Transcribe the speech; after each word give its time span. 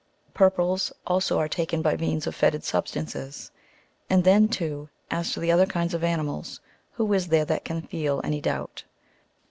Purples 0.33 0.91
also 1.05 1.37
are 1.37 1.47
taken 1.47 1.83
by 1.83 1.95
means 1.95 2.25
of 2.25 2.33
fetid 2.33 2.63
substances. 2.63 3.51
And 4.09 4.23
then, 4.23 4.47
too, 4.47 4.89
as 5.11 5.31
to 5.33 5.39
the 5.39 5.51
other 5.51 5.67
kinds 5.67 5.93
of 5.93 6.03
animals, 6.03 6.59
who 6.93 7.13
is 7.13 7.27
there 7.27 7.45
that 7.45 7.65
can 7.65 7.83
feel 7.83 8.19
any 8.23 8.41
doubt? 8.41 8.83